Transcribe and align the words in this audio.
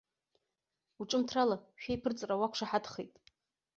Уҿымҭрала, 1.01 1.57
шәеиԥырҵра 1.81 2.35
уақәшаҳаҭхеит. 2.39 3.13